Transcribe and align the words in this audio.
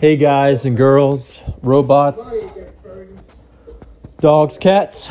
Hey 0.00 0.16
guys 0.16 0.64
and 0.64 0.76
girls, 0.76 1.40
robots, 1.60 2.38
dogs, 4.20 4.56
cats, 4.56 5.10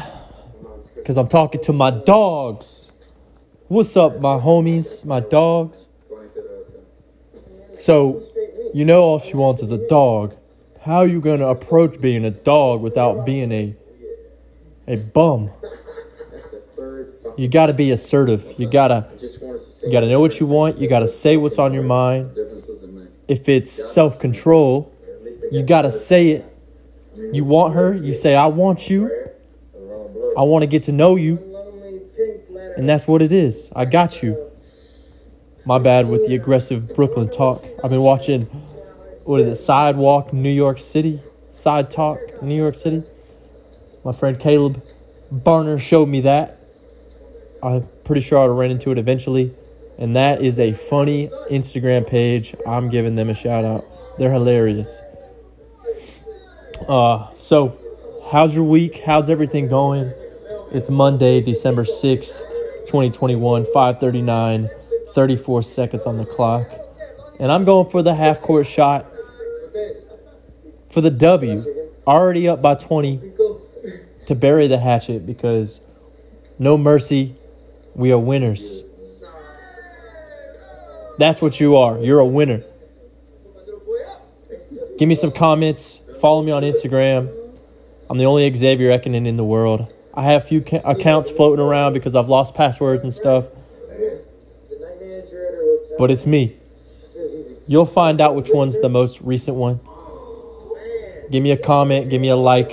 because 0.96 1.18
I'm 1.18 1.28
talking 1.28 1.62
to 1.64 1.74
my 1.74 1.92
dogs. 1.92 2.94
What's 3.68 3.98
up, 3.98 4.22
my 4.22 4.38
homies, 4.38 5.04
my 5.04 5.20
dogs? 5.20 5.90
So, 7.74 8.24
you 8.74 8.86
know 8.86 9.02
all 9.02 9.20
she 9.20 9.36
wants 9.36 9.62
is 9.62 9.72
a 9.72 9.88
dog. 9.90 10.38
How 10.80 11.00
are 11.00 11.08
you 11.08 11.20
going 11.20 11.42
to 11.42 11.48
approach 11.48 12.00
being 12.00 12.24
a 12.24 12.32
dog 12.32 12.80
without 12.80 13.26
being 13.26 13.52
a 13.52 13.76
a 14.88 14.96
bum? 14.96 15.50
You 17.36 17.50
got 17.50 17.66
to 17.66 17.74
be 17.74 17.92
assertive. 17.92 18.56
You 18.58 18.70
got 18.70 18.88
to 18.88 19.06
you 19.84 19.92
got 19.92 20.00
to 20.00 20.08
know 20.08 20.22
what 20.22 20.40
you 20.40 20.46
want. 20.46 20.78
You 20.78 20.88
got 20.88 21.00
to 21.00 21.10
say 21.10 21.36
what's 21.36 21.60
on 21.60 21.74
your 21.74 21.84
mind. 21.84 22.32
If 23.28 23.50
it's 23.50 23.72
self-control, 23.72 24.94
you 25.52 25.64
got 25.64 25.84
to 25.84 25.92
say 25.92 26.30
it. 26.30 26.46
You 27.34 27.44
want 27.44 27.74
her, 27.74 27.94
you 27.94 28.14
say 28.14 28.36
I 28.36 28.48
want 28.48 28.90
you. 28.90 29.12
I 30.38 30.44
want 30.44 30.64
to 30.64 30.68
get 30.68 30.84
to 30.84 30.92
know 30.92 31.16
you. 31.16 31.44
And 32.78 32.88
that's 32.88 33.08
what 33.08 33.22
it 33.22 33.32
is. 33.32 33.72
I 33.76 33.86
got 33.86 34.22
you. 34.22 34.38
My 35.66 35.80
bad 35.80 36.08
with 36.08 36.28
the 36.28 36.36
aggressive 36.36 36.94
Brooklyn 36.94 37.30
talk. 37.30 37.66
I've 37.84 37.90
been 37.90 38.02
watching 38.02 38.44
what 39.24 39.42
is 39.42 39.48
it? 39.48 39.56
Sidewalk 39.58 40.32
New 40.32 40.52
York 40.52 40.80
City. 40.80 41.22
Side 41.50 41.90
Talk 41.90 42.20
New 42.44 42.56
York 42.56 42.76
City. 42.76 43.04
My 44.06 44.12
friend 44.12 44.40
Caleb 44.40 44.84
Barner 45.34 45.82
showed 45.82 46.08
me 46.08 46.22
that. 46.22 46.60
I'm 47.64 47.88
pretty 48.04 48.22
sure 48.22 48.38
I'll 48.38 48.48
run 48.50 48.70
into 48.70 48.92
it 48.92 48.98
eventually. 48.98 49.56
And 49.98 50.16
that 50.16 50.42
is 50.42 50.60
a 50.60 50.74
funny 50.74 51.30
Instagram 51.50 52.06
page. 52.06 52.56
I'm 52.68 52.90
giving 52.90 53.16
them 53.16 53.30
a 53.30 53.34
shout 53.34 53.66
out. 53.66 53.86
They're 54.18 54.32
hilarious. 54.32 55.02
Uh, 56.88 57.28
so, 57.36 57.78
how's 58.30 58.54
your 58.54 58.64
week? 58.64 59.00
How's 59.00 59.30
everything 59.30 59.68
going? 59.68 60.14
It's 60.72 60.90
Monday, 60.90 61.42
December 61.42 61.84
6th, 61.84 62.40
2021, 62.86 63.66
539, 63.66 64.70
34 65.14 65.64
seconds 65.64 66.06
on 66.06 66.18
the 66.18 66.26
clock. 66.26 66.70
And 67.40 67.52
I'm 67.52 67.66
going 67.66 67.90
for 67.90 68.04
the 68.04 68.14
half 68.14 68.42
court 68.42 68.68
shot 68.68 69.06
for 70.90 71.02
the 71.02 71.10
W. 71.10 71.92
Already 72.06 72.48
up 72.48 72.62
by 72.62 72.76
20 72.76 73.34
to 74.28 74.36
bury 74.36 74.68
the 74.68 74.80
hatchet 74.80 75.26
because 75.26 75.82
no 76.60 76.78
mercy. 76.78 77.36
We 77.96 78.12
are 78.12 78.20
winners. 78.20 78.84
That's 81.18 81.42
what 81.42 81.60
you 81.60 81.76
are. 81.78 82.00
You're 82.00 82.20
a 82.20 82.26
winner. 82.26 82.64
Give 84.98 85.08
me 85.08 85.16
some 85.16 85.32
comments. 85.32 86.00
Follow 86.20 86.42
me 86.42 86.52
on 86.52 86.64
Instagram. 86.64 87.32
I'm 88.10 88.18
the 88.18 88.26
only 88.26 88.54
Xavier 88.54 88.98
Ekinen 88.98 89.28
in 89.28 89.38
the 89.38 89.44
world. 89.44 89.92
I 90.14 90.24
have 90.24 90.44
a 90.44 90.46
few 90.46 90.62
ca- 90.62 90.82
accounts 90.84 91.30
floating 91.30 91.64
around 91.64 91.94
because 91.94 92.16
I've 92.16 92.30
lost 92.30 92.56
passwords 92.56 93.04
and 93.04 93.14
stuff. 93.14 93.46
But 95.98 96.12
it's 96.12 96.26
me. 96.26 96.58
You'll 97.68 97.86
find 97.86 98.22
out 98.22 98.36
which 98.36 98.50
one's 98.52 98.80
the 98.80 98.90
most 98.90 99.20
recent 99.22 99.58
one. 99.58 99.80
Give 101.30 101.44
me 101.44 101.52
a 101.52 101.58
comment, 101.58 102.10
give 102.10 102.22
me 102.22 102.30
a 102.30 102.36
like. 102.36 102.70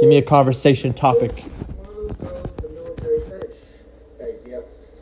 Give 0.00 0.08
me 0.08 0.16
a 0.16 0.22
conversation 0.22 0.94
topic. 0.94 1.44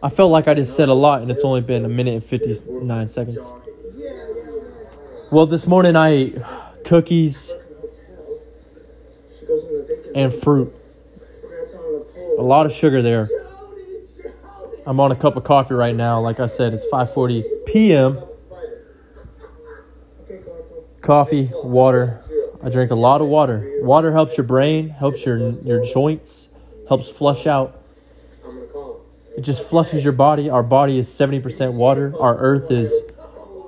I 0.03 0.09
felt 0.09 0.31
like 0.31 0.47
I 0.47 0.55
just 0.55 0.77
said 0.77 0.89
a 0.89 0.95
lot 0.95 1.23
and 1.23 1.31
it's 1.31 1.43
only 1.43 1.61
been 1.61 1.85
a 1.85 1.89
minute 1.89 2.15
and 2.15 2.25
59 2.25 3.09
seconds. 3.09 3.53
Well, 5.31 5.47
this 5.47 5.67
morning 5.67 5.97
I 5.97 6.09
ate 6.09 6.39
cookies 6.85 7.53
and 10.15 10.33
fruit. 10.33 10.75
A 12.39 12.43
lot 12.43 12.65
of 12.67 12.73
sugar 12.73 13.03
there. 13.03 13.29
I'm 14.87 15.01
on 15.01 15.13
a 15.13 15.17
cup 15.17 15.37
of 15.37 15.45
coffee 15.45 15.75
right 15.75 15.95
now. 15.95 16.21
Like 16.21 16.41
I 16.41 16.47
said, 16.47 16.73
it's 16.73 16.87
5:40 16.91 17.67
p.m. 17.67 18.23
Coffee, 21.03 21.51
water. 21.53 22.23
I 22.63 22.71
drink 22.71 22.91
a 22.91 22.95
lot 22.95 23.21
of 23.21 23.29
water. 23.29 23.81
Water 23.83 24.13
helps 24.13 24.37
your 24.37 24.45
brain, 24.45 24.89
helps 24.89 25.27
your 25.27 25.51
your 25.61 25.85
joints, 25.85 26.49
helps 26.89 27.11
flush 27.11 27.47
out. 27.47 27.83
It 29.39 29.43
just 29.43 29.63
flushes 29.63 30.03
your 30.03 30.15
body. 30.15 30.51
Our 30.51 30.65
body 30.65 30.99
is 30.99 31.09
70% 31.09 31.75
water. 31.75 32.13
Our 32.19 32.37
earth 32.39 32.73
is 32.73 32.93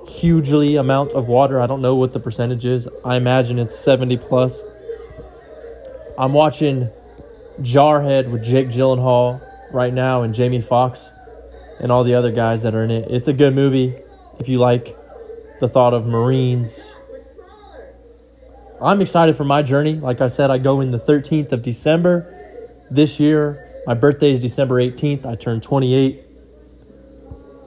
hugely 0.05 0.75
amount 0.75 1.13
of 1.13 1.29
water. 1.29 1.61
I 1.61 1.65
don't 1.65 1.81
know 1.81 1.95
what 1.95 2.11
the 2.11 2.19
percentage 2.19 2.65
is. 2.65 2.89
I 3.05 3.15
imagine 3.15 3.57
it's 3.57 3.79
70 3.79 4.17
plus. 4.17 4.63
I'm 6.17 6.33
watching 6.33 6.89
Jarhead 7.61 8.29
with 8.29 8.43
Jake 8.43 8.67
Gyllenhaal 8.67 9.41
right 9.71 9.93
now 9.93 10.23
and 10.23 10.33
Jamie 10.33 10.59
Foxx 10.59 11.13
and 11.79 11.89
all 11.89 12.03
the 12.03 12.15
other 12.15 12.33
guys 12.33 12.63
that 12.63 12.75
are 12.75 12.83
in 12.83 12.91
it. 12.91 13.09
It's 13.09 13.29
a 13.29 13.33
good 13.33 13.55
movie 13.55 13.95
if 14.41 14.49
you 14.49 14.59
like 14.59 14.97
the 15.61 15.69
thought 15.69 15.93
of 15.93 16.05
Marines. 16.05 16.93
I'm 18.81 18.99
excited 18.99 19.37
for 19.37 19.45
my 19.45 19.61
journey. 19.61 19.93
Like 19.93 20.19
I 20.19 20.27
said, 20.27 20.51
I 20.51 20.57
go 20.57 20.81
in 20.81 20.91
the 20.91 20.99
13th 20.99 21.53
of 21.53 21.61
December 21.61 22.27
this 22.91 23.21
year. 23.21 23.69
My 23.87 23.95
birthday 23.95 24.31
is 24.31 24.39
December 24.39 24.75
18th. 24.75 25.25
I 25.25 25.35
turn 25.35 25.59
28. 25.59 26.23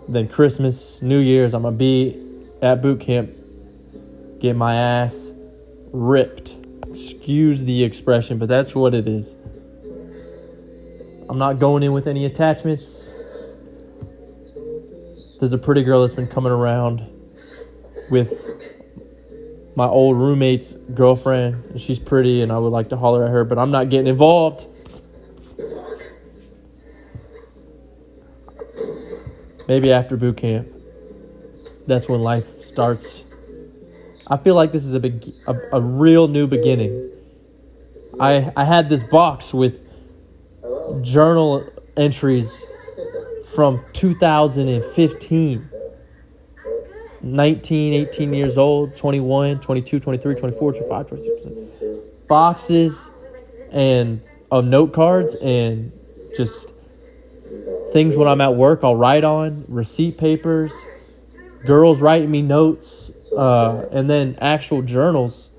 Then 0.08 0.28
Christmas, 0.28 1.02
New 1.02 1.18
Year's, 1.18 1.54
I'm 1.54 1.62
going 1.62 1.74
to 1.74 1.78
be 1.78 2.20
at 2.62 2.80
boot 2.82 3.00
camp, 3.00 3.30
get 4.38 4.54
my 4.54 4.76
ass 4.76 5.32
ripped. 5.92 6.54
Excuse 6.88 7.64
the 7.64 7.82
expression, 7.82 8.38
but 8.38 8.48
that's 8.48 8.74
what 8.74 8.94
it 8.94 9.08
is. 9.08 9.34
I'm 11.28 11.38
not 11.38 11.58
going 11.58 11.82
in 11.82 11.92
with 11.92 12.06
any 12.06 12.26
attachments. 12.26 13.08
There's 15.40 15.52
a 15.52 15.58
pretty 15.58 15.82
girl 15.82 16.02
that's 16.02 16.14
been 16.14 16.28
coming 16.28 16.52
around 16.52 17.04
with 18.08 18.46
my 19.74 19.86
old 19.86 20.16
roommate's 20.16 20.74
girlfriend, 20.94 21.64
and 21.70 21.80
she's 21.80 21.98
pretty, 21.98 22.42
and 22.42 22.52
I 22.52 22.58
would 22.58 22.68
like 22.68 22.90
to 22.90 22.96
holler 22.96 23.24
at 23.24 23.30
her, 23.30 23.42
but 23.44 23.58
I'm 23.58 23.72
not 23.72 23.88
getting 23.88 24.06
involved. 24.06 24.66
Maybe 29.66 29.92
after 29.92 30.16
boot 30.16 30.36
camp. 30.36 30.68
That's 31.86 32.08
when 32.08 32.20
life 32.20 32.62
starts. 32.62 33.24
I 34.26 34.36
feel 34.36 34.54
like 34.54 34.72
this 34.72 34.84
is 34.84 34.94
a 34.94 35.00
big, 35.00 35.32
a, 35.46 35.54
a 35.72 35.80
real 35.80 36.28
new 36.28 36.46
beginning. 36.46 37.10
I 38.18 38.52
I 38.56 38.64
had 38.64 38.88
this 38.88 39.02
box 39.02 39.52
with 39.52 39.80
journal 41.02 41.68
entries 41.96 42.64
from 43.54 43.84
2015. 43.92 45.70
19, 47.22 47.94
18 47.94 48.34
years 48.34 48.58
old, 48.58 48.94
21, 48.96 49.58
22, 49.60 49.98
23, 49.98 50.34
24, 50.34 50.72
25, 50.74 51.06
26. 51.06 51.46
Boxes 52.28 53.10
and 53.70 54.20
of 54.50 54.66
note 54.66 54.92
cards 54.92 55.34
and 55.36 55.90
just 56.36 56.73
things 57.94 58.18
when 58.18 58.26
I'm 58.26 58.40
at 58.40 58.56
work 58.56 58.80
I'll 58.82 58.96
write 58.96 59.22
on, 59.22 59.64
receipt 59.68 60.18
papers, 60.18 60.74
girls 61.64 62.02
writing 62.02 62.28
me 62.28 62.42
notes, 62.42 63.12
uh, 63.34 63.86
and 63.92 64.10
then 64.10 64.36
actual 64.40 64.82
journals 64.82 65.50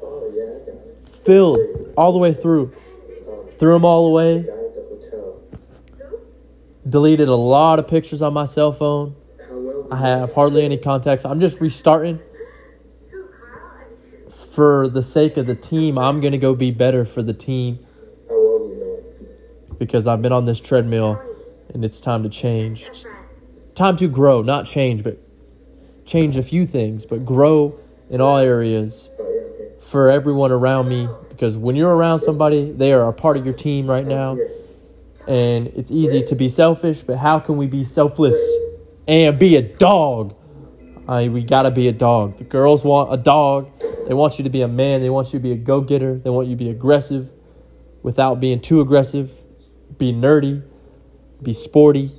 filled 1.24 1.60
all 1.96 2.12
the 2.12 2.20
way 2.20 2.34
through. 2.34 2.76
Threw 3.54 3.72
them 3.72 3.86
all 3.86 4.08
away. 4.08 4.46
Deleted 6.88 7.30
a 7.30 7.36
lot 7.36 7.80
of 7.80 7.88
pictures 7.88 8.22
on 8.22 8.34
my 8.34 8.44
cell 8.44 8.74
phone. 8.74 9.16
I 9.90 9.98
have 9.98 10.34
hardly 10.34 10.66
any 10.66 10.78
contacts. 10.78 11.24
I'm 11.24 11.40
just 11.40 11.62
restarting. 11.62 12.20
For 14.52 14.90
the 14.90 15.02
sake 15.02 15.38
of 15.38 15.48
the 15.48 15.56
team, 15.56 15.98
I'm 15.98 16.20
going 16.20 16.34
to 16.34 16.38
go 16.38 16.54
be 16.54 16.72
better 16.72 17.06
for 17.06 17.24
the 17.24 17.34
team 17.34 17.80
because 19.80 20.06
I've 20.06 20.22
been 20.22 20.34
on 20.34 20.44
this 20.44 20.60
treadmill 20.60 21.22
and 21.74 21.84
it's 21.84 22.00
time 22.00 22.24
to 22.24 22.30
change. 22.30 22.90
Time 23.74 23.98
to 23.98 24.08
grow, 24.08 24.42
not 24.42 24.66
change, 24.66 25.04
but 25.04 25.20
change 26.06 26.38
a 26.38 26.44
few 26.44 26.66
things, 26.66 27.06
but 27.06 27.26
grow 27.26 27.78
in 28.10 28.22
all 28.22 28.38
areas 28.38 29.10
for 29.82 30.10
everyone 30.10 30.52
around 30.52 30.88
me 30.88 31.08
because 31.30 31.58
when 31.58 31.76
you're 31.76 31.94
around 31.94 32.20
somebody, 32.20 32.72
they 32.72 32.94
are 32.94 33.08
a 33.08 33.14
part 33.14 33.36
of 33.38 33.46
your 33.46 33.54
team 33.54 33.90
right 33.90 34.06
now. 34.06 34.38
And 35.28 35.68
it's 35.68 35.92
easy 35.92 36.22
to 36.24 36.36
be 36.36 36.50
selfish, 36.50 37.02
but 37.02 37.18
how 37.18 37.40
can 37.40 37.58
we 37.58 37.68
be 37.68 37.84
selfless 37.84 38.38
and 39.08 39.38
be 39.38 39.58
a 39.58 39.62
dog? 39.62 40.36
I 41.08 41.28
we 41.28 41.44
gotta 41.44 41.72
be 41.72 41.88
a 41.88 41.92
dog. 41.92 42.38
The 42.38 42.44
girls 42.44 42.84
want 42.84 43.14
a 43.14 43.18
dog. 43.18 43.70
They 44.08 44.14
want 44.14 44.38
you 44.38 44.44
to 44.44 44.50
be 44.50 44.62
a 44.62 44.68
man. 44.68 45.02
They 45.02 45.10
want 45.10 45.34
you 45.34 45.40
to 45.40 45.44
be 45.44 45.52
a 45.52 45.58
go 45.58 45.82
getter. 45.82 46.18
They 46.18 46.30
want 46.30 46.48
you 46.48 46.56
to 46.56 46.64
be 46.64 46.70
aggressive 46.70 47.30
without 48.02 48.40
being 48.40 48.62
too 48.62 48.82
aggressive. 48.82 49.32
Be 49.98 50.14
nerdy. 50.14 50.64
Be 51.42 51.54
sporty. 51.54 52.12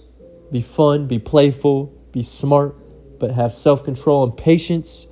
Be 0.50 0.60
fun. 0.60 1.06
Be 1.06 1.18
playful. 1.18 1.86
Be 2.12 2.22
smart. 2.22 2.76
But 3.18 3.32
have 3.32 3.54
self 3.54 3.84
control 3.84 4.24
and 4.24 4.36
patience 4.36 5.06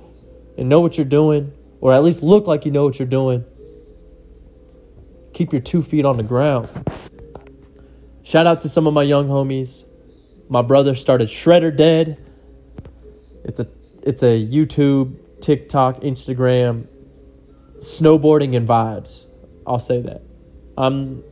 and 0.57 0.69
know 0.69 0.79
what 0.79 0.97
you're 0.97 1.05
doing, 1.05 1.51
or 1.81 1.93
at 1.93 2.03
least 2.03 2.21
look 2.21 2.47
like 2.47 2.65
you 2.65 2.71
know 2.71 2.83
what 2.83 2.99
you're 2.99 3.07
doing. 3.07 3.43
Keep 5.33 5.51
your 5.51 5.61
two 5.61 5.81
feet 5.81 6.05
on 6.05 6.17
the 6.17 6.23
ground. 6.23 6.69
Shout 8.23 8.47
out 8.47 8.61
to 8.61 8.69
some 8.69 8.87
of 8.87 8.93
my 8.93 9.03
young 9.03 9.27
homies. 9.27 9.85
My 10.49 10.61
brother 10.61 10.95
started 10.95 11.27
Shredder 11.27 11.75
Dead. 11.75 12.17
It's 13.43 13.59
a 13.59 13.67
it's 14.01 14.23
a 14.23 14.45
YouTube, 14.45 15.17
TikTok, 15.41 16.01
Instagram, 16.01 16.87
snowboarding 17.79 18.55
and 18.55 18.67
vibes. 18.67 19.25
I'll 19.67 19.79
say 19.79 20.01
that. 20.01 20.21
I'm 20.77 21.23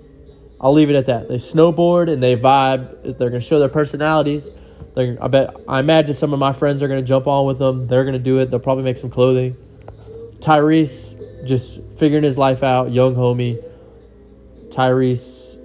I'll 0.63 0.71
leave 0.71 0.89
it 0.89 0.95
at 0.95 1.07
that. 1.07 1.27
They 1.27 1.35
snowboard 1.35 2.09
and 2.09 2.23
they 2.23 2.37
vibe. 2.37 3.17
They're 3.17 3.29
gonna 3.29 3.41
show 3.41 3.59
their 3.59 3.67
personalities. 3.67 4.49
They're, 4.95 5.17
I 5.21 5.27
bet 5.27 5.55
I 5.67 5.81
imagine 5.81 6.13
some 6.13 6.31
of 6.31 6.39
my 6.39 6.53
friends 6.53 6.81
are 6.81 6.87
gonna 6.87 7.01
jump 7.01 7.27
on 7.27 7.45
with 7.45 7.59
them. 7.59 7.85
They're 7.87 8.05
gonna 8.05 8.17
do 8.17 8.39
it. 8.39 8.49
They'll 8.49 8.61
probably 8.61 8.85
make 8.85 8.97
some 8.97 9.09
clothing. 9.09 9.57
Tyrese 10.39 11.45
just 11.45 11.81
figuring 11.97 12.23
his 12.23 12.37
life 12.37 12.63
out, 12.63 12.91
young 12.91 13.13
homie. 13.13 13.61
Tyrese, 14.69 15.57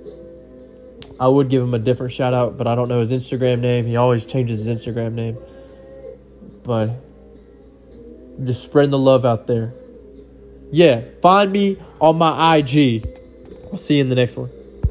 I 1.20 1.28
would 1.28 1.48
give 1.48 1.62
him 1.62 1.74
a 1.74 1.78
different 1.78 2.12
shout 2.12 2.34
out, 2.34 2.58
but 2.58 2.66
I 2.66 2.74
don't 2.74 2.88
know 2.88 2.98
his 2.98 3.12
Instagram 3.12 3.60
name. 3.60 3.86
He 3.86 3.94
always 3.94 4.24
changes 4.24 4.64
his 4.64 4.68
Instagram 4.68 5.12
name. 5.12 5.38
But 6.64 6.90
just 8.44 8.64
spreading 8.64 8.90
the 8.90 8.98
love 8.98 9.24
out 9.24 9.46
there. 9.46 9.74
Yeah, 10.72 11.02
find 11.22 11.52
me 11.52 11.80
on 12.00 12.18
my 12.18 12.56
IG. 12.56 13.06
I'll 13.70 13.78
see 13.78 13.96
you 13.96 14.00
in 14.02 14.08
the 14.08 14.16
next 14.16 14.36
one. 14.36 14.50